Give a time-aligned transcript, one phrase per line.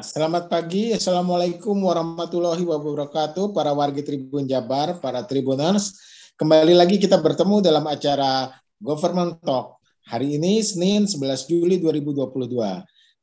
[0.00, 0.96] selamat pagi.
[0.96, 3.52] Assalamualaikum warahmatullahi wabarakatuh.
[3.52, 6.00] Para warga Tribun Jabar, para Tribuners.
[6.40, 8.48] Kembali lagi kita bertemu dalam acara
[8.80, 9.76] Government Talk.
[10.08, 12.32] Hari ini Senin 11 Juli 2022.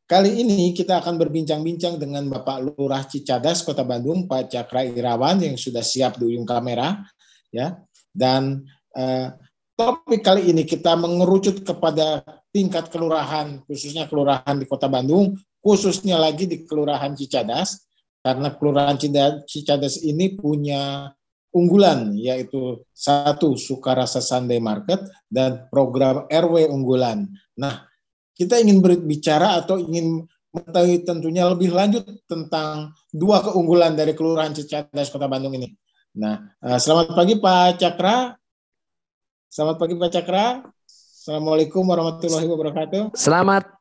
[0.08, 5.58] Kali ini kita akan berbincang-bincang dengan Bapak Lurah Cicadas Kota Bandung, Pak Cakra Irawan yang
[5.58, 7.04] sudah siap di ujung kamera,
[7.52, 7.76] ya.
[8.14, 8.64] Dan
[8.96, 9.34] eh,
[9.76, 12.24] topik kali ini kita mengerucut kepada
[12.54, 15.36] tingkat kelurahan, khususnya kelurahan di Kota Bandung,
[15.68, 17.84] khususnya lagi di Kelurahan Cicadas,
[18.24, 18.96] karena Kelurahan
[19.44, 21.12] Cicadas ini punya
[21.52, 27.28] unggulan yaitu satu Sukarasa Sunday Market dan program RW unggulan.
[27.60, 27.84] Nah,
[28.32, 30.24] kita ingin berbicara atau ingin
[30.56, 35.76] mengetahui tentunya lebih lanjut tentang dua keunggulan dari Kelurahan Cicadas Kota Bandung ini.
[36.16, 38.40] Nah, eh, selamat pagi Pak Cakra.
[39.52, 40.46] Selamat pagi Pak Cakra.
[40.88, 43.12] Assalamualaikum warahmatullahi wabarakatuh.
[43.20, 43.77] Selamat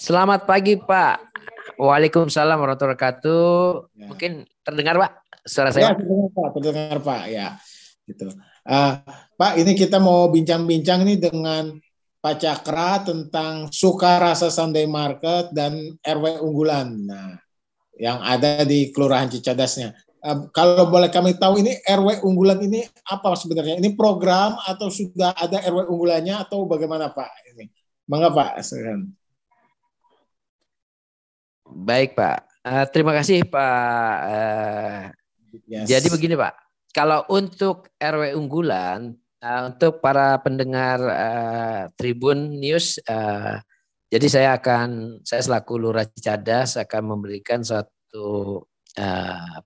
[0.00, 1.28] Selamat pagi Pak.
[1.76, 3.52] Waalaikumsalam warahmatullahi wabarakatuh.
[4.00, 4.08] Ya.
[4.08, 5.12] Mungkin terdengar Pak
[5.44, 5.92] suara saya?
[5.92, 7.22] Ya, terdengar Pak, terdengar Pak.
[7.28, 7.46] Ya,
[8.08, 8.32] gitu.
[8.64, 8.96] Uh,
[9.36, 11.76] Pak, ini kita mau bincang-bincang nih dengan
[12.16, 16.96] Pak Cakra tentang suka rasa Sunday Market dan RW unggulan.
[17.04, 17.36] Nah,
[18.00, 19.92] yang ada di Kelurahan Cicadasnya.
[20.24, 23.76] Uh, kalau boleh kami tahu ini RW unggulan ini apa sebenarnya?
[23.76, 27.52] Ini program atau sudah ada RW unggulannya atau bagaimana Pak?
[27.52, 27.68] Ini,
[28.08, 28.64] mangga Pak.
[31.70, 34.14] Baik Pak, uh, terima kasih Pak.
[34.26, 35.02] Uh,
[35.70, 35.86] yes.
[35.86, 36.54] Jadi begini Pak,
[36.90, 43.62] kalau untuk RW unggulan, uh, untuk para pendengar uh, Tribun News, uh,
[44.10, 48.66] jadi saya akan, saya selaku Lurah Cicadas akan memberikan suatu
[48.98, 49.56] uh,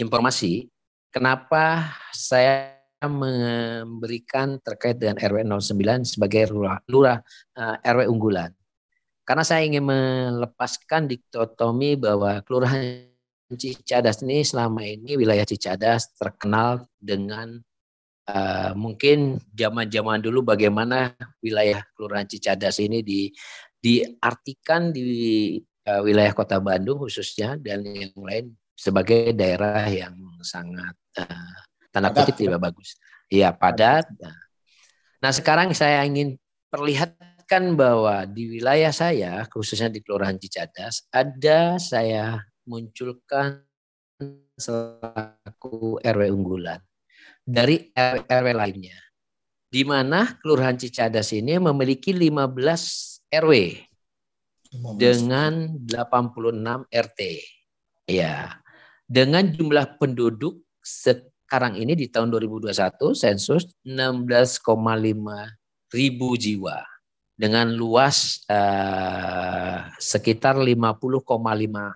[0.00, 0.64] informasi
[1.12, 7.18] kenapa saya memberikan terkait dengan RW 09 sebagai lurah, lurah
[7.56, 8.52] uh, RW unggulan.
[9.24, 13.06] Karena saya ingin melepaskan diktotomi bahwa Kelurahan
[13.50, 17.58] Cicadas ini selama ini wilayah Cicadas terkenal dengan
[18.30, 23.30] uh, mungkin zaman-zaman dulu bagaimana wilayah Kelurahan Cicadas ini di
[23.80, 25.56] diartikan di
[25.88, 31.58] uh, wilayah Kota Bandung khususnya dan yang lain sebagai daerah yang sangat uh,
[31.90, 32.96] tanda kutip tidak bagus.
[33.30, 34.10] Iya, padat.
[35.20, 36.34] Nah, sekarang saya ingin
[36.70, 37.14] perlihat
[37.50, 43.66] menyebutkan bahwa di wilayah saya, khususnya di Kelurahan Cicadas, ada saya munculkan
[44.54, 46.78] selaku RW unggulan
[47.42, 48.98] dari RW, RW lainnya.
[49.66, 53.52] Di mana Kelurahan Cicadas ini memiliki 15 RW
[54.70, 54.94] 15.
[54.94, 57.20] dengan 86 RT.
[58.06, 58.62] Ya.
[59.10, 64.70] Dengan jumlah penduduk sekarang ini di tahun 2021 sensus 16,5
[65.90, 66.89] ribu jiwa
[67.40, 71.24] dengan luas uh, sekitar 50,5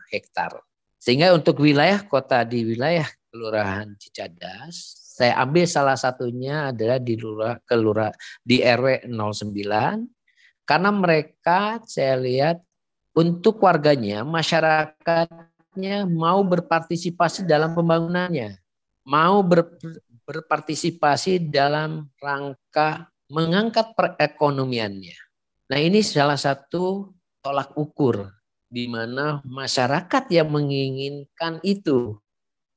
[0.08, 0.56] hektar.
[0.96, 7.60] Sehingga untuk wilayah kota di wilayah Kelurahan Cicadas, saya ambil salah satunya adalah di lurah
[7.68, 8.08] kelurah
[8.40, 12.64] di RW 09 karena mereka saya lihat
[13.12, 18.56] untuk warganya masyarakatnya mau berpartisipasi dalam pembangunannya,
[19.04, 19.76] mau ber,
[20.24, 25.23] berpartisipasi dalam rangka mengangkat perekonomiannya.
[25.64, 28.28] Nah ini salah satu tolak ukur
[28.68, 32.20] di mana masyarakat yang menginginkan itu.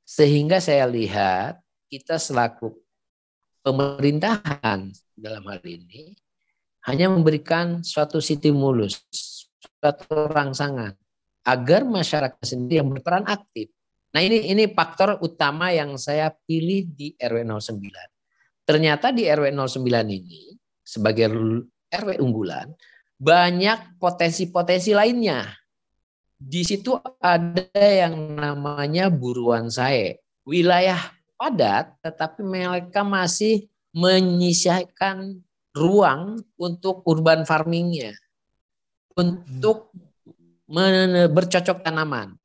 [0.08, 1.60] Sehingga saya lihat
[1.92, 2.72] kita selaku
[3.60, 4.88] pemerintahan
[5.20, 6.16] dalam hal ini
[6.88, 9.04] hanya memberikan suatu stimulus,
[9.52, 10.96] suatu rangsangan
[11.44, 13.68] agar masyarakat sendiri yang berperan aktif.
[14.16, 18.64] Nah ini ini faktor utama yang saya pilih di RW 09.
[18.64, 21.28] Ternyata di RW 09 ini sebagai
[21.88, 22.76] RW unggulan,
[23.18, 25.48] banyak potensi-potensi lainnya.
[26.38, 30.14] Di situ ada yang namanya buruan saya.
[30.46, 31.02] Wilayah
[31.34, 33.66] padat, tetapi mereka masih
[33.96, 35.42] menyisakan
[35.74, 38.14] ruang untuk urban farmingnya.
[39.18, 39.90] Untuk
[41.34, 42.38] bercocok tanaman.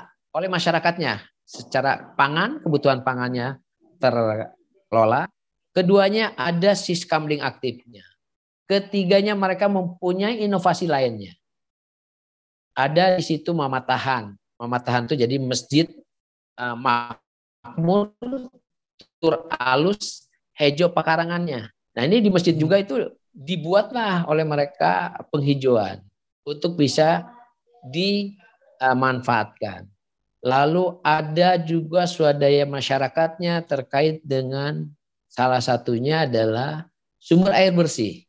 [0.32, 3.60] oleh masyarakatnya secara pangan, kebutuhan pangannya
[4.00, 5.28] terkelola.
[5.76, 8.04] Keduanya ada siskamling aktifnya.
[8.64, 11.36] Ketiganya mereka mempunyai inovasi lainnya.
[12.72, 14.32] Ada di situ mamatahan.
[14.56, 15.92] Mamatahan itu jadi masjid
[16.56, 18.16] uh, makmur,
[19.20, 20.24] tur alus,
[20.56, 21.68] hejo pekarangannya.
[21.68, 26.00] Nah ini di masjid juga itu dibuatlah oleh mereka penghijauan
[26.48, 27.28] untuk bisa
[27.84, 29.92] dimanfaatkan.
[30.42, 34.90] Lalu ada juga swadaya masyarakatnya terkait dengan
[35.32, 36.84] Salah satunya adalah
[37.16, 38.28] sumber air bersih.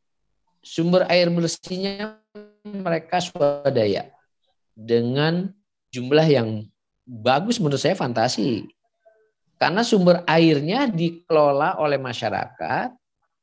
[0.64, 2.16] Sumber air bersihnya
[2.64, 4.08] mereka swadaya
[4.72, 5.52] dengan
[5.92, 6.64] jumlah yang
[7.04, 8.72] bagus menurut saya fantasi.
[9.60, 12.96] Karena sumber airnya dikelola oleh masyarakat,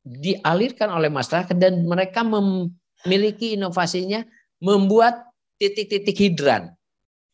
[0.09, 4.25] dialirkan oleh masyarakat dan mereka memiliki inovasinya
[4.57, 5.21] membuat
[5.61, 6.73] titik-titik hidran.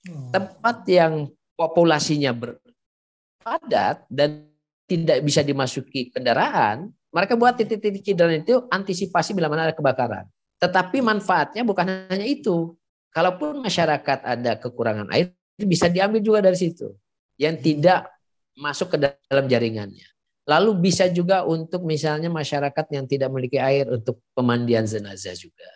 [0.06, 0.31] Hmm.
[0.31, 4.47] Tempat yang populasinya berpadat dan
[4.87, 10.31] tidak bisa dimasuki kendaraan, mereka buat titik-titik hidran itu antisipasi bila mana ada kebakaran.
[10.62, 12.79] Tetapi manfaatnya bukan hanya itu.
[13.11, 16.93] Kalaupun masyarakat ada kekurangan air, bisa diambil juga dari situ.
[17.41, 18.12] Yang tidak
[18.56, 20.05] masuk ke dalam jaringannya.
[20.47, 25.67] Lalu bisa juga untuk misalnya masyarakat yang tidak memiliki air untuk pemandian jenazah juga.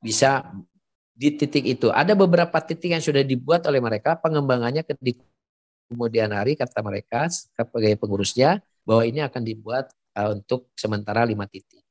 [0.00, 0.42] Bisa
[1.20, 1.92] di titik itu.
[1.92, 5.12] Ada beberapa titik yang sudah dibuat oleh mereka, pengembangannya di
[5.92, 11.84] kemudian hari kata mereka sebagai pengurusnya bahwa ini akan dibuat uh, untuk sementara lima titik.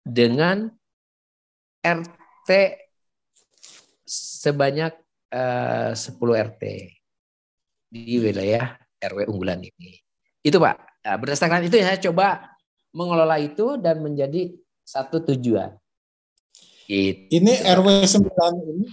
[0.00, 0.72] Dengan
[1.84, 2.48] RT
[4.08, 4.96] sebanyak
[5.36, 6.62] uh, 10 RT
[7.92, 10.00] di wilayah RW unggulan ini.
[10.40, 11.04] Itu Pak.
[11.04, 12.56] Nah, berdasarkan itu saya coba
[12.96, 14.56] mengelola itu dan menjadi
[14.88, 15.79] satu tujuan.
[16.90, 17.38] Gitu.
[17.38, 18.26] Ini RW 9
[18.74, 18.86] ini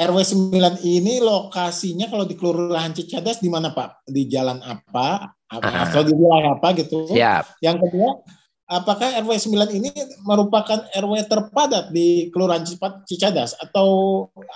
[0.00, 0.18] RW
[0.56, 4.08] 9 ini lokasinya kalau di Kelurahan Cicadas di mana Pak?
[4.08, 5.36] Di jalan apa?
[5.50, 7.10] apa uh, atau di wilayah apa gitu?
[7.10, 7.60] Siap.
[7.60, 8.22] Yang kedua,
[8.70, 9.90] apakah RW 9 ini
[10.24, 12.64] merupakan RW terpadat di Kelurahan
[13.04, 13.88] Cicadas atau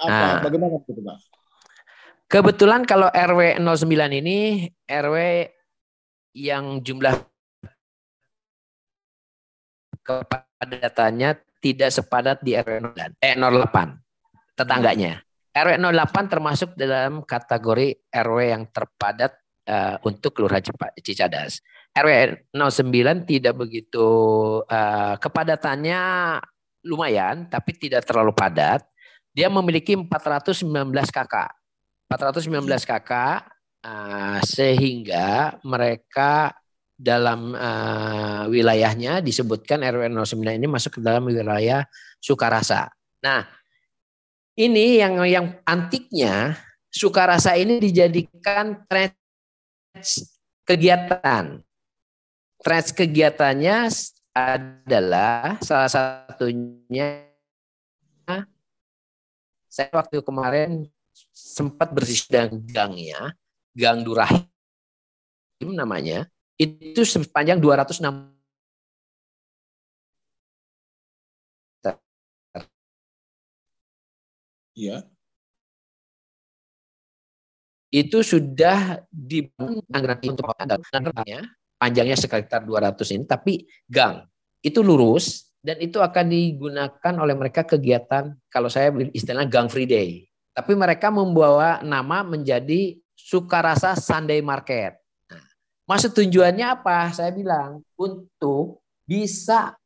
[0.00, 0.08] apa?
[0.08, 1.18] Nah, Bagaimana itu, Pak?
[2.30, 5.16] Kebetulan kalau RW 09 ini RW
[6.38, 7.20] yang jumlah
[10.00, 15.24] kepadatannya tidak sepadat di RW 09, eh 08 tetangganya.
[15.56, 19.32] RW 08 termasuk dalam kategori RW yang terpadat
[19.64, 20.60] uh, untuk Kelurahan
[21.00, 21.64] Cicadas.
[21.96, 24.06] RW 09 tidak begitu
[24.66, 26.02] uh, kepadatannya
[26.84, 28.84] lumayan tapi tidak terlalu padat.
[29.32, 30.68] Dia memiliki 419
[31.08, 31.50] kakak.
[32.12, 33.48] 419 kakak
[33.82, 36.54] uh, sehingga mereka
[36.94, 41.82] dalam uh, wilayahnya disebutkan RW 09 ini masuk ke dalam wilayah
[42.22, 42.88] Sukarasa.
[43.20, 43.44] Nah,
[44.54, 46.54] ini yang yang antiknya
[46.94, 49.10] Sukarasa ini dijadikan tren
[50.62, 51.58] kegiatan.
[52.62, 53.76] Tren kegiatannya
[54.34, 57.34] adalah salah satunya
[59.74, 60.86] saya waktu kemarin
[61.34, 63.34] sempat bersih dan gangnya,
[63.74, 64.46] Gang Durahim
[65.74, 68.34] namanya, itu sepanjang 206
[74.74, 75.06] Iya.
[77.94, 81.46] Itu sudah dibangun anggaran untuk anggarannya
[81.78, 83.52] panjangnya sekitar 200 ini tapi
[83.86, 84.26] gang
[84.66, 90.26] itu lurus dan itu akan digunakan oleh mereka kegiatan kalau saya istilahnya gang free day.
[90.50, 95.03] Tapi mereka membawa nama menjadi Sukarasa Sunday Market.
[95.84, 97.12] Maksud tujuannya apa?
[97.12, 99.76] Saya bilang untuk bisa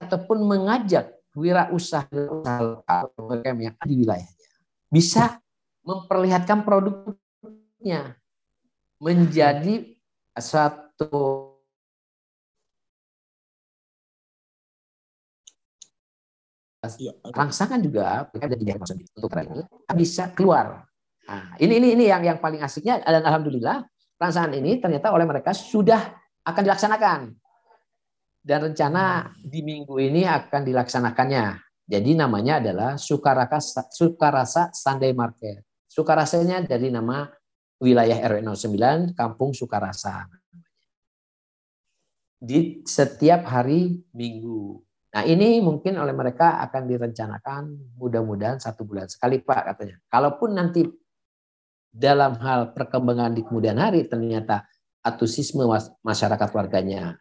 [0.00, 4.48] ataupun mengajak wirausaha lokal UMKM yang ada di wilayahnya
[4.88, 5.38] bisa
[5.82, 8.14] memperlihatkan produknya
[9.02, 9.94] menjadi
[10.34, 11.53] satu
[17.00, 19.62] ya, rangsangan juga untuk ini
[19.96, 20.84] bisa keluar.
[21.24, 23.84] Nah, ini ini ini yang yang paling asiknya dan alhamdulillah
[24.20, 26.12] rangsangan ini ternyata oleh mereka sudah
[26.44, 27.20] akan dilaksanakan
[28.44, 31.64] dan rencana di minggu ini akan dilaksanakannya.
[31.84, 35.64] Jadi namanya adalah Sukarasa, Sukarasa Sunday Market.
[35.88, 37.28] Sukarasanya dari nama
[37.80, 40.28] wilayah RW 09 Kampung Sukarasa.
[42.40, 44.80] Di setiap hari Minggu.
[45.14, 49.96] Nah ini mungkin oleh mereka akan direncanakan mudah-mudahan satu bulan sekali Pak katanya.
[50.10, 50.82] Kalaupun nanti
[51.94, 54.66] dalam hal perkembangan di kemudian hari ternyata
[55.06, 55.62] antusiasme
[56.02, 57.14] masyarakat warganya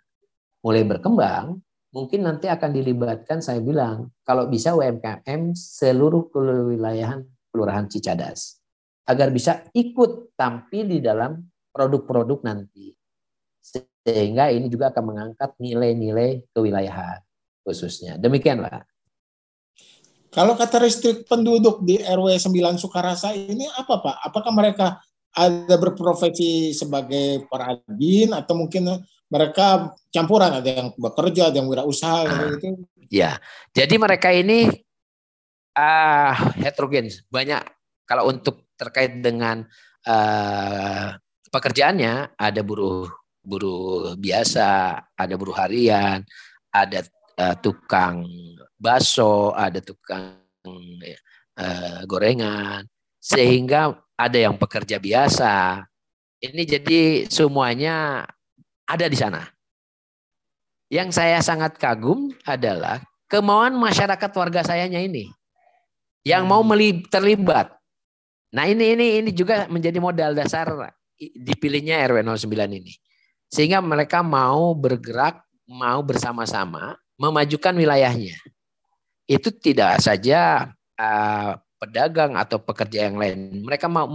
[0.66, 1.62] mulai berkembang,
[1.94, 7.22] mungkin nanti akan dilibatkan saya bilang kalau bisa UMKM seluruh kewilayahan
[7.54, 8.58] Kelurahan Cicadas
[9.06, 11.38] agar bisa ikut tampil di dalam
[11.70, 12.90] produk-produk nanti
[13.62, 17.22] sehingga ini juga akan mengangkat nilai-nilai kewilayahan
[17.64, 18.20] khususnya.
[18.20, 18.84] Demikianlah.
[20.34, 24.16] Kalau kata karakteristik penduduk di RW 9 Sukarasa ini apa Pak?
[24.28, 24.98] Apakah mereka
[25.34, 29.02] ada berprofesi sebagai perajin atau mungkin
[29.34, 33.42] mereka campuran ada yang bekerja ada yang wirausaha ah, gitu ya
[33.74, 34.70] jadi mereka ini
[35.74, 37.66] uh, heterogen banyak
[38.04, 39.64] Kalau untuk terkait dengan
[40.06, 41.08] uh,
[41.50, 43.08] pekerjaannya ada buruh
[43.40, 46.20] buruh biasa, ada buruh harian,
[46.68, 47.00] ada
[47.38, 48.26] uh, tukang
[48.78, 52.84] baso, ada tukang uh, gorengan,
[53.18, 55.84] sehingga ada yang pekerja biasa.
[56.44, 57.00] Ini jadi
[57.32, 58.28] semuanya
[58.84, 59.48] ada di sana.
[60.92, 65.32] Yang saya sangat kagum adalah kemauan masyarakat warga sayanya ini
[66.28, 67.08] yang mau hmm.
[67.12, 67.74] terlibat.
[68.54, 72.94] Nah ini ini ini juga menjadi modal dasar dipilihnya RW 09 ini.
[73.50, 78.38] Sehingga mereka mau bergerak, mau bersama-sama memajukan wilayahnya.
[79.30, 81.52] Itu tidak saja uh,
[81.84, 83.64] pedagang atau pekerja yang lain.
[83.68, 84.08] Mereka mau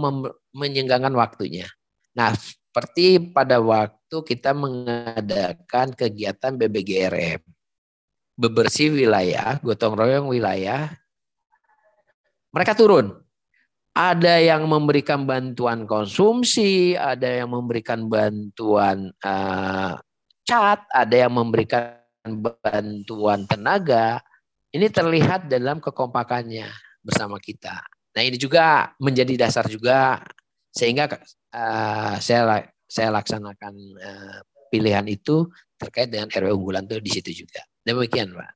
[0.53, 1.69] menyenggangkan waktunya.
[2.17, 2.33] Nah,
[2.69, 7.41] seperti pada waktu kita mengadakan kegiatan BBGRM.
[8.39, 10.89] Bebersih wilayah, gotong royong wilayah.
[12.55, 13.13] Mereka turun.
[13.93, 19.99] Ada yang memberikan bantuan konsumsi, ada yang memberikan bantuan uh,
[20.47, 21.98] cat, ada yang memberikan
[22.37, 24.21] bantuan tenaga.
[24.69, 26.69] Ini terlihat dalam kekompakannya
[27.01, 27.81] bersama kita.
[28.13, 30.21] Nah ini juga menjadi dasar juga
[30.69, 31.09] sehingga
[31.53, 34.37] uh, saya saya laksanakan uh,
[34.69, 37.65] pilihan itu terkait dengan RW unggulan itu di situ juga.
[37.81, 38.51] Demikian, Pak.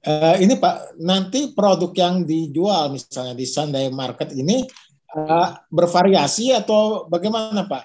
[0.00, 4.64] Uh, ini Pak, nanti produk yang dijual misalnya di Sunday Market ini
[5.12, 7.84] uh, bervariasi atau bagaimana Pak?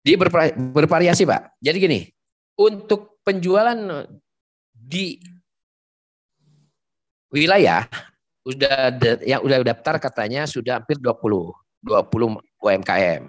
[0.00, 0.16] Di
[0.72, 1.60] bervariasi Pak.
[1.60, 2.00] Jadi gini,
[2.60, 4.04] untuk penjualan
[4.76, 5.16] di
[7.32, 7.88] wilayah
[8.44, 11.08] udah yang udah daftar katanya sudah hampir 20
[11.80, 13.22] 20 UMKM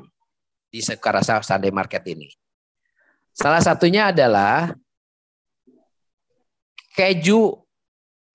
[0.72, 2.28] di Sekarasa Sunday Market ini.
[3.32, 4.76] Salah satunya adalah
[6.92, 7.56] keju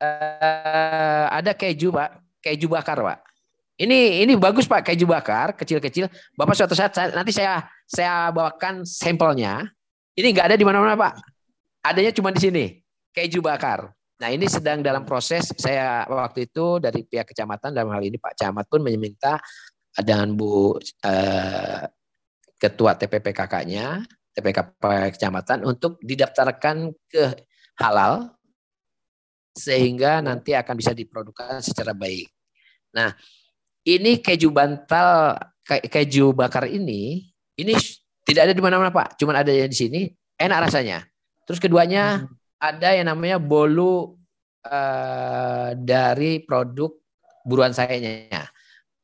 [0.01, 3.21] eh, ada keju Pak, keju bakar Pak.
[3.77, 6.09] Ini ini bagus Pak keju bakar kecil-kecil.
[6.33, 9.69] Bapak suatu saat nanti saya saya bawakan sampelnya.
[10.17, 11.13] Ini nggak ada di mana-mana Pak.
[11.85, 12.65] Adanya cuma di sini
[13.13, 13.93] keju bakar.
[14.17, 18.33] Nah ini sedang dalam proses saya waktu itu dari pihak kecamatan dalam hal ini Pak
[18.41, 19.37] Camat pun meminta
[19.93, 21.85] dengan Bu eh,
[22.57, 24.01] Ketua TPPKK-nya,
[24.33, 24.81] TPK
[25.13, 27.37] kecamatan untuk didaftarkan ke
[27.77, 28.33] halal
[29.53, 32.33] sehingga nanti akan bisa diproduksi secara baik.
[32.97, 33.13] Nah,
[33.85, 35.37] ini keju bantal
[35.69, 37.29] keju bakar ini
[37.61, 37.73] ini
[38.27, 41.07] tidak ada di mana-mana Pak, cuma ada di sini, enak rasanya.
[41.47, 44.17] Terus keduanya hmm ada yang namanya bolu
[44.65, 46.93] uh, dari produk
[47.45, 48.49] buruan sayanya.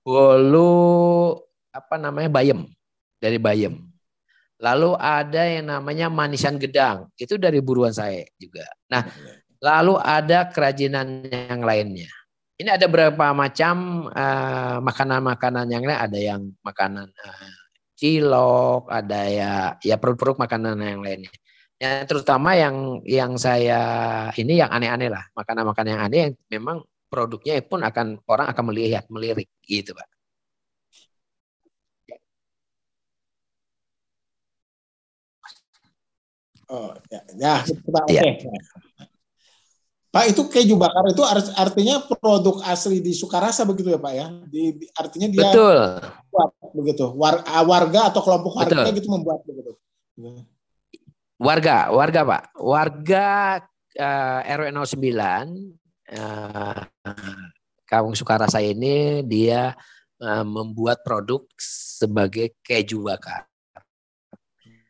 [0.02, 1.38] Bolu
[1.70, 2.66] apa namanya bayem
[3.22, 3.78] dari bayem.
[4.62, 8.62] Lalu ada yang namanya manisan gedang, itu dari buruan saya juga.
[8.86, 9.10] Nah,
[9.58, 12.10] lalu ada kerajinan yang lainnya.
[12.62, 17.61] Ini ada beberapa macam uh, makanan-makanan yang lain, ada yang makanan uh,
[18.02, 21.30] cilok, ada ya ya produk-produk makanan yang lainnya.
[21.82, 23.78] Ya, terutama yang yang saya
[24.38, 26.78] ini yang aneh-aneh lah, makanan-makanan yang aneh yang memang
[27.10, 30.08] produknya pun akan orang akan melihat, melirik gitu, Pak.
[36.72, 37.54] Oh, ya, ya.
[38.08, 38.22] Ya.
[40.12, 41.24] Pak itu keju bakar itu
[41.56, 44.28] artinya produk asli di Sukarasa begitu ya Pak ya?
[44.44, 45.78] Di, artinya dia Betul.
[46.28, 47.04] buat begitu.
[47.16, 49.00] War, warga atau kelompok warga Betul.
[49.00, 49.72] gitu membuat begitu.
[51.40, 52.42] Warga, warga Pak.
[52.60, 53.28] Warga
[53.96, 55.80] uh, RW 09
[56.12, 56.80] uh,
[57.88, 59.72] Kampung Sukarasa ini dia
[60.20, 63.48] uh, membuat produk sebagai keju bakar.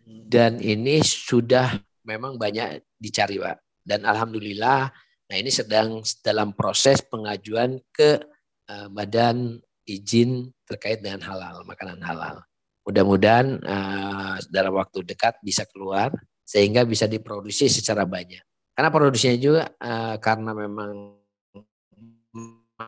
[0.03, 3.87] Dan ini sudah memang banyak dicari Pak.
[3.87, 4.91] Dan alhamdulillah
[5.33, 8.21] nah ini sedang dalam proses pengajuan ke
[8.69, 9.57] uh, badan
[9.89, 12.45] izin terkait dengan halal, makanan halal.
[12.85, 16.13] Mudah-mudahan uh, dalam waktu dekat bisa keluar
[16.45, 18.45] sehingga bisa diproduksi secara banyak.
[18.77, 21.17] Karena produksinya juga uh, karena memang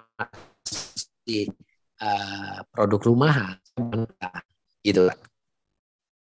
[0.04, 1.48] masih
[2.68, 3.56] produk rumahan,
[4.84, 5.08] gitu.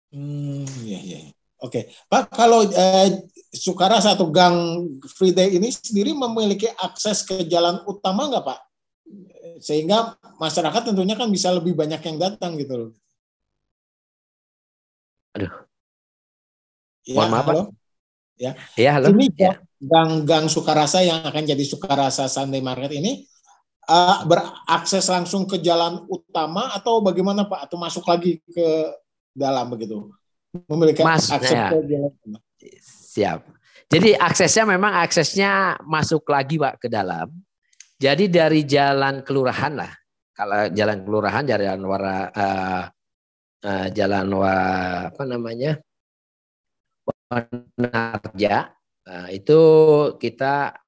[0.09, 1.36] Hmm, iya, iya.
[1.57, 7.81] Oke, Pak, kalau eh, Sukara satu Gang Free Day ini sendiri memiliki akses ke jalan
[7.89, 8.61] utama nggak, Pak?
[9.65, 12.91] Sehingga masyarakat tentunya kan bisa lebih banyak yang datang gitu loh.
[15.33, 15.53] Aduh,
[17.07, 17.63] Ya, Mohon maaf, halo.
[18.35, 18.53] Ya.
[18.75, 19.15] Ya, halo.
[19.15, 19.55] Ini ya.
[19.79, 23.23] gang-gang Sukarasa yang akan jadi Sukarasa Sunday Market ini
[23.87, 27.71] uh, berakses langsung ke jalan utama atau bagaimana Pak?
[27.71, 28.67] Atau masuk lagi ke
[29.31, 30.11] dalam begitu?
[30.65, 31.69] Memiliki Mas, akses ya.
[31.73, 32.39] ke jalan utama.
[33.13, 33.41] Siap.
[33.87, 37.31] Jadi aksesnya memang aksesnya masuk lagi Pak ke dalam.
[37.97, 39.93] Jadi dari jalan kelurahan lah,
[40.37, 42.83] kalau jalan kelurahan jalan wara uh,
[43.65, 44.55] uh, jalan wa
[45.09, 45.81] apa namanya
[47.27, 48.71] Wanarja
[49.03, 49.61] uh, itu
[50.15, 50.79] kita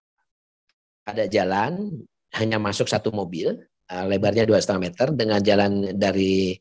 [1.03, 1.99] ada jalan
[2.39, 3.59] hanya masuk satu mobil
[3.91, 6.55] uh, lebarnya dua setengah meter dengan jalan dari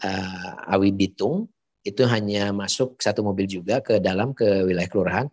[0.00, 1.44] uh, Awi Bitung
[1.86, 5.26] itu hanya masuk satu mobil juga ke dalam ke wilayah kelurahan.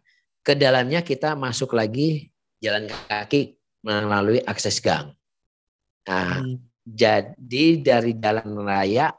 [0.45, 2.29] Ke dalamnya kita masuk lagi
[2.61, 5.13] jalan kaki melalui akses gang.
[6.05, 6.57] Nah, hmm.
[6.85, 9.09] jadi dari jalan raya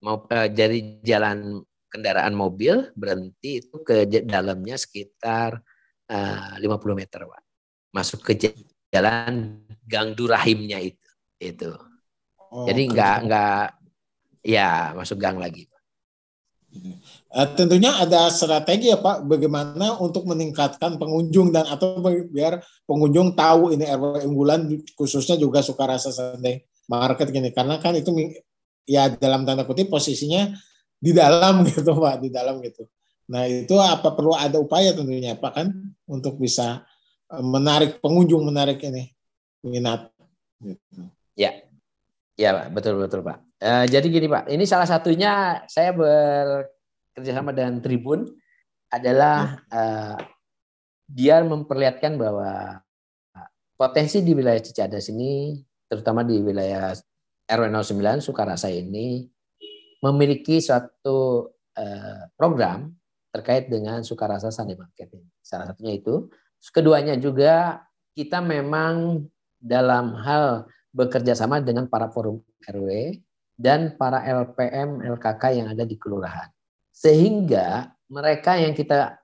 [0.00, 1.60] mau uh, dari jalan
[1.92, 5.60] kendaraan mobil berhenti itu ke dalamnya sekitar
[6.08, 6.64] uh, 50
[6.96, 7.42] meter, Pak.
[7.92, 8.32] Masuk ke
[8.88, 11.08] jalan Gang Durahimnya itu.
[11.40, 11.72] Itu.
[12.50, 13.66] Oh, Jadi enggak enggak
[14.42, 15.70] ya masuk gang lagi.
[17.30, 21.98] Uh, tentunya ada strategi ya Pak, bagaimana untuk meningkatkan pengunjung dan atau
[22.30, 27.94] biar pengunjung tahu ini RW unggulan khususnya juga suka rasa Sunday Market gini karena kan
[27.94, 28.10] itu
[28.82, 30.50] ya dalam tanda kutip posisinya
[30.98, 32.86] di dalam gitu Pak, di dalam gitu.
[33.30, 35.70] Nah itu apa perlu ada upaya tentunya Pak kan
[36.10, 36.82] untuk bisa
[37.30, 39.10] eh, menarik pengunjung menarik ini
[39.62, 40.10] minat.
[40.58, 41.06] Gitu.
[41.38, 41.62] Ya,
[42.40, 43.38] ya Pak, betul betul Pak.
[43.60, 48.24] Uh, jadi gini Pak, ini salah satunya saya bekerjasama dengan Tribun
[48.88, 50.16] adalah uh,
[51.04, 52.80] biar memperlihatkan bahwa
[53.76, 56.96] potensi di wilayah Cicadas ini, terutama di wilayah
[57.44, 59.28] RW 09 Sukarasa ini,
[60.00, 62.88] memiliki suatu uh, program
[63.28, 65.28] terkait dengan Sukarasa Sunday Market ini.
[65.44, 66.32] Salah satunya itu.
[66.60, 69.24] Keduanya juga kita memang
[69.56, 73.18] dalam hal bekerja sama dengan para forum RW
[73.54, 76.48] dan para LPM, LKK yang ada di kelurahan.
[76.90, 79.20] Sehingga mereka yang kita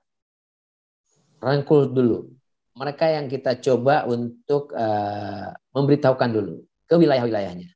[1.41, 2.29] rangkul dulu,
[2.77, 7.69] mereka yang kita coba untuk uh, memberitahukan dulu ke wilayah-wilayahnya.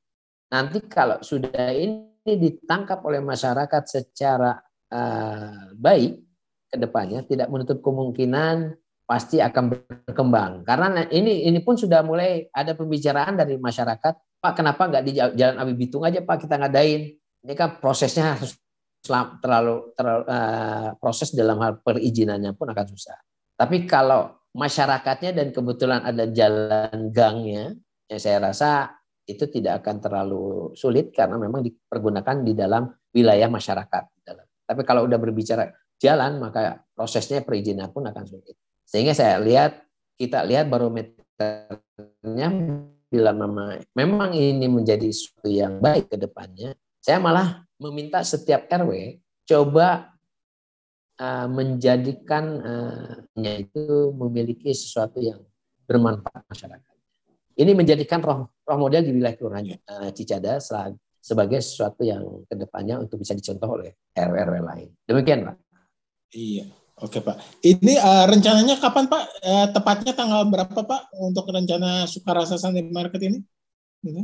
[0.54, 4.62] Nanti kalau sudah ini ditangkap oleh masyarakat secara
[4.94, 6.22] uh, baik
[6.72, 8.78] ke depannya, tidak menutup kemungkinan
[9.12, 10.64] pasti akan berkembang.
[10.64, 15.58] Karena ini ini pun sudah mulai ada pembicaraan dari masyarakat Pak kenapa nggak di Jalan
[15.60, 17.14] Abi Bitung aja Pak kita ngadain?
[17.44, 18.56] Ini kan prosesnya harus
[19.38, 23.20] terlalu, terlalu uh, proses dalam hal perizinannya pun akan susah.
[23.54, 27.78] Tapi kalau masyarakatnya dan kebetulan ada jalan gangnya,
[28.10, 28.98] ya saya rasa
[29.30, 34.04] itu tidak akan terlalu sulit karena memang dipergunakan di dalam wilayah masyarakat.
[34.66, 35.70] Tapi kalau udah berbicara
[36.02, 38.58] jalan, maka prosesnya perizinan pun akan sulit.
[38.86, 39.84] Sehingga saya lihat,
[40.20, 42.50] kita lihat barometernya
[43.12, 43.32] bila
[43.92, 46.72] memang ini menjadi sesuatu yang baik ke depannya,
[47.04, 50.16] saya malah meminta setiap RW coba
[51.20, 55.44] uh, menjadikan uh, itu memiliki sesuatu yang
[55.90, 56.96] bermanfaat masyarakat.
[57.60, 60.62] Ini menjadikan roh, roh model di wilayah kelurahan uh, Cicada
[61.20, 64.90] sebagai sesuatu yang ke depannya untuk bisa dicontoh oleh RW-RW lain.
[65.04, 65.56] Demikian, Pak.
[66.32, 66.81] Iya.
[67.02, 69.24] Oke Pak, ini uh, rencananya kapan Pak?
[69.42, 73.42] Uh, tepatnya tanggal berapa Pak untuk rencana Sukarasa Sunday Market ini?
[74.06, 74.22] Ini.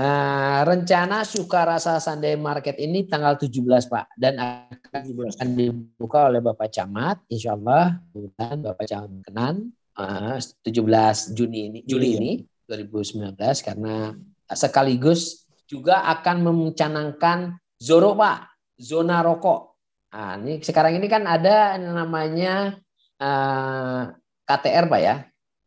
[0.00, 3.52] Uh, rencana Sukarasa Sunday Market ini tanggal 17
[3.92, 5.36] Pak dan akan, 17.
[5.36, 11.78] akan dibuka oleh Bapak Camat, Insya Allah bulan Bapak Camat Kenan uh, 17 Juni ini,
[11.84, 12.20] Juli iya.
[12.24, 12.32] ini
[12.64, 14.16] 2019 karena
[14.48, 19.69] sekaligus juga akan mencanangkan Zoro Pak, zona rokok
[20.10, 22.74] Nah, ini sekarang ini kan ada namanya
[23.22, 25.16] uh, eh, KTR Pak ya.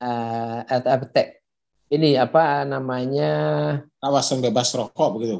[0.03, 0.59] Uh,
[1.93, 3.31] ini apa namanya
[4.03, 5.37] kawasan bebas rokok begitu.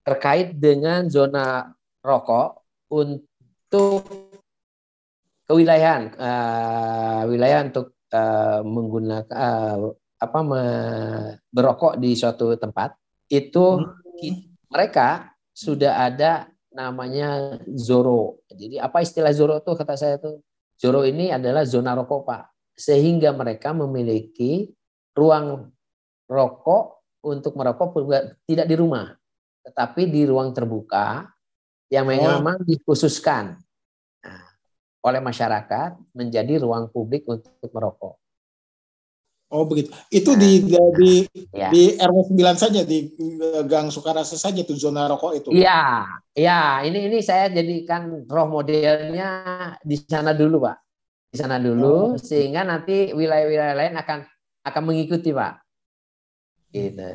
[0.00, 4.08] Terkait dengan zona rokok untuk
[5.44, 9.92] kewilayahan uh, wilayah untuk uh, menggunakan uh,
[10.24, 10.62] apa me,
[11.52, 12.96] berokok di suatu tempat
[13.28, 14.72] itu hmm.
[14.72, 18.42] mereka sudah ada namanya Zoro.
[18.50, 20.42] Jadi apa istilah Zoro itu kata saya itu?
[20.74, 22.44] Zoro ini adalah zona rokok Pak.
[22.74, 24.66] Sehingga mereka memiliki
[25.14, 25.70] ruang
[26.26, 27.94] rokok untuk merokok
[28.44, 29.14] tidak di rumah,
[29.62, 31.30] tetapi di ruang terbuka
[31.88, 32.10] yang oh.
[32.10, 33.54] memang dikhususkan
[34.20, 34.44] nah,
[35.06, 38.18] oleh masyarakat menjadi ruang publik untuk merokok.
[39.54, 39.94] Oh begitu.
[40.10, 41.12] Itu nah, di di
[41.54, 41.70] ya.
[41.70, 43.06] di RW 9 saja di
[43.70, 45.48] Gang Sukarasa saja tuh zona rokok itu.
[45.54, 46.82] Iya, iya.
[46.82, 49.30] Ini ini saya jadikan roh modelnya
[49.78, 50.76] di sana dulu, Pak.
[51.30, 52.18] Di sana dulu oh.
[52.18, 54.18] sehingga nanti wilayah-wilayah lain akan
[54.66, 55.54] akan mengikuti, Pak.
[56.74, 57.10] Gitu.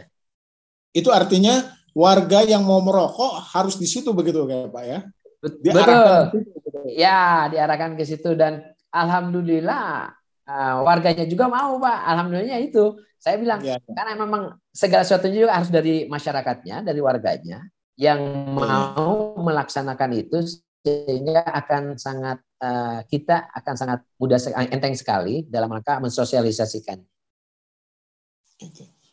[0.95, 4.99] Itu artinya warga yang mau merokok harus di situ begitu kayak Pak ya?
[5.43, 6.19] Diarahkan Betul.
[6.31, 8.63] Situ, Ya, diarahkan ke situ dan
[8.95, 10.18] alhamdulillah
[10.49, 11.99] uh, warganya juga mau Pak.
[12.09, 12.97] Alhamdulillah itu.
[13.19, 17.67] Saya bilang ya, karena memang segala sesuatu juga harus dari masyarakatnya, dari warganya
[17.99, 18.55] yang iya.
[18.55, 20.39] mau melaksanakan itu
[20.79, 24.39] sehingga akan sangat uh, kita akan sangat mudah
[24.71, 27.03] enteng sekali dalam rangka mensosialisasikan.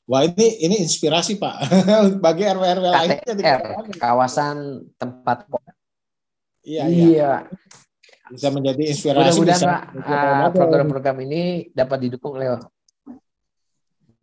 [0.06, 1.66] Wah ini ini inspirasi Pak
[2.24, 3.42] bagi RW RW lainnya di
[3.98, 5.50] kawasan tempat.
[6.62, 7.06] Iya, iya.
[7.10, 7.32] iya.
[8.26, 9.38] Bisa menjadi inspirasi.
[9.38, 12.58] Mudah-mudahan Pak uh, program-program ini dapat didukung oleh.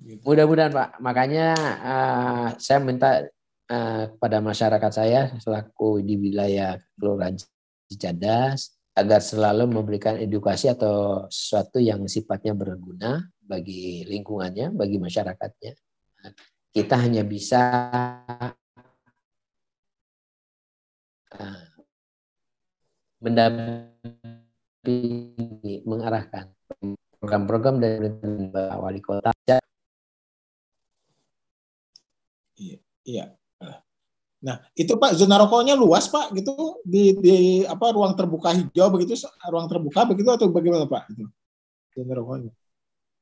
[0.03, 0.19] Gitu.
[0.27, 0.89] Mudah-mudahan Pak.
[0.99, 1.47] Makanya
[1.79, 3.23] uh, saya minta
[3.71, 7.39] uh, kepada masyarakat saya selaku di wilayah Kelurahan
[7.87, 15.73] Cicadas agar selalu memberikan edukasi atau sesuatu yang sifatnya berguna bagi lingkungannya, bagi masyarakatnya.
[16.73, 17.61] Kita hanya bisa
[21.33, 21.63] uh,
[25.87, 26.51] mengarahkan
[27.19, 28.11] program-program dari
[28.51, 29.31] wali kota.
[32.59, 33.25] Iya, iya.
[34.43, 39.15] Nah, itu Pak zona rokoknya luas Pak gitu di di apa ruang terbuka hijau begitu
[39.47, 41.23] ruang terbuka begitu atau bagaimana Pak itu
[41.95, 42.51] zona rokoknya?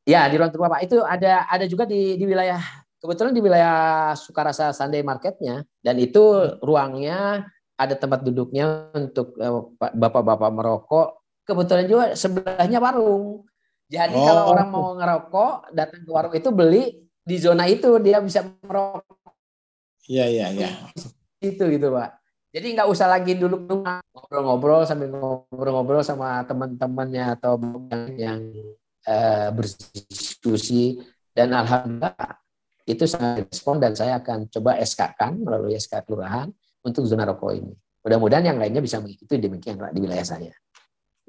[0.09, 2.57] Ya, di ruang terbuka Pak itu ada ada juga di di wilayah
[2.97, 3.77] kebetulan di wilayah
[4.17, 7.45] Sukarasa Sunday Marketnya dan itu ruangnya
[7.81, 9.53] ada tempat duduknya untuk eh,
[9.97, 11.07] bapak-bapak merokok.
[11.41, 13.49] Kebetulan juga sebelahnya warung.
[13.89, 14.23] Jadi oh.
[14.23, 16.83] kalau orang mau ngerokok datang ke warung itu beli
[17.21, 19.21] di zona itu dia bisa merokok
[20.11, 20.69] Iya iya iya.
[21.39, 22.19] Itu gitu pak.
[22.51, 23.63] Jadi nggak usah lagi dulu
[24.11, 27.55] ngobrol-ngobrol sambil ngobrol-ngobrol sama teman-temannya atau
[28.19, 28.51] yang
[29.07, 30.99] uh, berdiskusi
[31.31, 32.43] dan alhamdulillah
[32.83, 36.51] itu sangat respon dan saya akan coba SK kan melalui SK kelurahan
[36.85, 37.73] untuk zona rokok ini.
[38.01, 40.53] Mudah-mudahan yang lainnya bisa mengikuti demikian Pak di wilayah saya.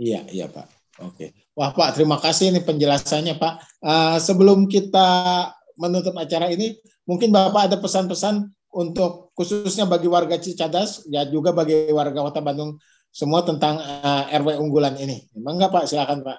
[0.01, 0.67] Iya, iya Pak.
[1.05, 1.37] Oke.
[1.53, 3.55] Wah Pak, terima kasih ini penjelasannya Pak.
[3.85, 11.05] Uh, sebelum kita menutup acara ini, mungkin Bapak ada pesan-pesan untuk khususnya bagi warga Cicadas
[11.13, 12.81] ya juga bagi warga Kota Bandung
[13.13, 15.29] semua tentang uh, eh, RW unggulan ini.
[15.37, 15.85] Memang enggak Pak?
[15.85, 16.39] Silakan Pak.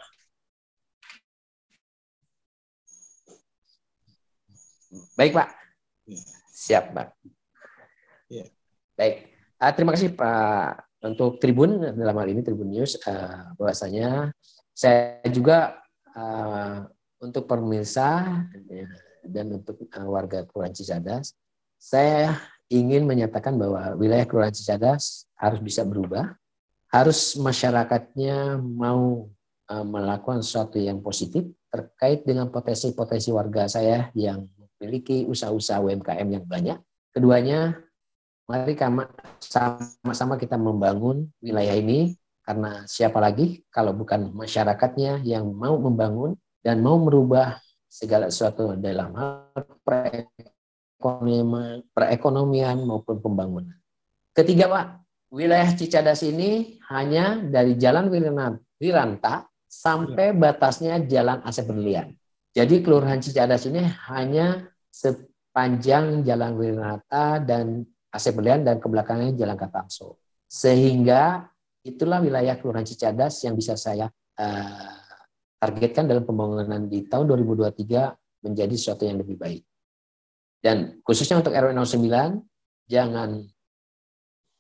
[5.13, 5.47] Baik Pak.
[6.10, 6.21] Ya.
[6.49, 7.33] Siap Pak.
[8.93, 9.34] Baik.
[9.58, 14.32] Uh, terima kasih Pak untuk Tribun dalam hal ini Tribun News uh, bahwasanya
[14.73, 15.82] saya juga
[16.15, 16.88] uh,
[17.23, 18.41] untuk pemirsa
[19.23, 21.36] dan untuk uh, warga Kelurahan Cicadas
[21.84, 22.39] saya
[22.71, 26.32] ingin menyatakan bahwa wilayah Kelurahan Cicadas harus bisa berubah,
[26.88, 29.27] harus masyarakatnya mau
[29.67, 34.47] uh, melakukan sesuatu yang positif terkait dengan potensi-potensi warga saya yang
[34.79, 36.79] memiliki usaha-usaha UMKM yang banyak.
[37.12, 37.77] Keduanya,
[38.47, 38.75] mari
[39.39, 46.84] sama-sama kita membangun wilayah ini karena siapa lagi kalau bukan masyarakatnya yang mau membangun dan
[46.84, 49.47] mau merubah segala sesuatu dalam hal
[51.95, 53.77] perekonomian maupun pembangunan.
[54.34, 54.88] Ketiga Pak,
[55.32, 58.10] wilayah Cicadas ini hanya dari Jalan
[58.82, 60.38] Wiranta sampai ya.
[60.38, 62.17] batasnya Jalan Asep Berlian.
[62.53, 69.58] Jadi Kelurahan Cicadas ini hanya sepanjang Jalan Wiranta dan Asep Berlian dan ke belakangnya Jalan
[69.58, 70.21] Katamso.
[70.45, 71.49] Sehingga
[71.82, 74.06] itulah wilayah Kelurahan Cicadas yang bisa saya
[74.38, 74.95] uh,
[75.58, 79.65] targetkan dalam pembangunan di tahun 2023 menjadi sesuatu yang lebih baik.
[80.62, 82.39] Dan khususnya untuk RW 09,
[82.88, 83.43] jangan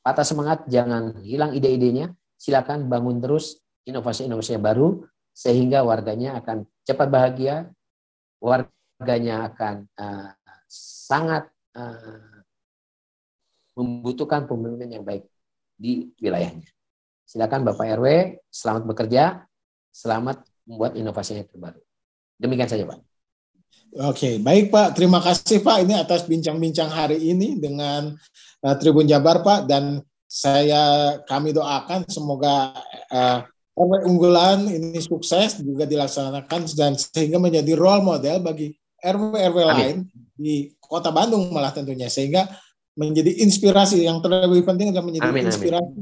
[0.03, 2.11] patah semangat, jangan hilang ide-idenya.
[2.35, 4.87] Silakan bangun terus inovasi-inovasi yang baru
[5.31, 7.71] sehingga warganya akan cepat bahagia,
[8.43, 10.35] warganya akan uh,
[10.67, 12.32] sangat uh,
[13.73, 15.25] membutuhkan pemimpin yang baik
[15.77, 16.69] di wilayahnya.
[17.25, 19.45] Silakan Bapak RW, selamat bekerja,
[19.89, 21.81] selamat membuat inovasi yang terbaru.
[22.37, 22.99] Demikian saja Pak.
[24.09, 24.97] Oke, baik Pak.
[24.97, 28.13] Terima kasih Pak ini atas bincang-bincang hari ini dengan
[28.65, 32.73] uh, Tribun Jabar Pak dan saya kami doakan semoga
[33.13, 39.95] uh, RW unggulan ini sukses juga dilaksanakan dan sehingga menjadi role model bagi RW-RW lain
[40.33, 42.49] di Kota Bandung malah tentunya sehingga
[42.93, 44.05] menjadi inspirasi.
[44.05, 46.01] Yang terlebih penting adalah menjadi amin, inspirasi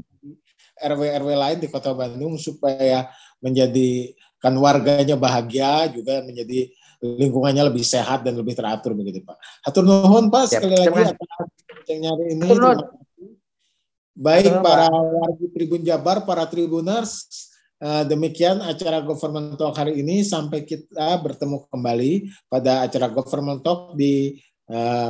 [0.81, 8.37] RW-RW lain di Kota Bandung supaya menjadikan warganya bahagia juga menjadi lingkungannya lebih sehat dan
[8.37, 9.37] lebih teratur begitu Pak.
[9.65, 10.53] Atur nuhun Pak.
[10.53, 12.49] Sekali lagi atas nyari ini.
[14.11, 17.25] Baik para warga Tribun Jabar, para Tribuners,
[17.81, 20.21] eh, demikian acara Government Talk hari ini.
[20.21, 24.37] Sampai kita bertemu kembali pada acara Government Talk di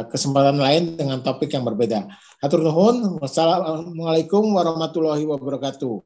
[0.10, 2.10] kesempatan lain dengan topik yang berbeda.
[2.42, 3.22] Atur nuhun.
[3.22, 6.02] Wassalamualaikum warahmatullahi wabarakatuh.